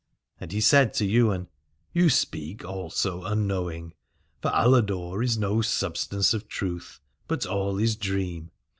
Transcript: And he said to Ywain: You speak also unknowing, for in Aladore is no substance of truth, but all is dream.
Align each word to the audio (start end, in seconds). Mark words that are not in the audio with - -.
And 0.39 0.51
he 0.51 0.61
said 0.61 0.95
to 0.95 1.05
Ywain: 1.07 1.47
You 1.93 2.09
speak 2.09 2.65
also 2.65 3.21
unknowing, 3.23 3.93
for 4.41 4.47
in 4.47 4.55
Aladore 4.55 5.23
is 5.23 5.37
no 5.37 5.61
substance 5.61 6.33
of 6.33 6.47
truth, 6.47 6.99
but 7.27 7.45
all 7.45 7.77
is 7.77 7.95
dream. 7.95 8.49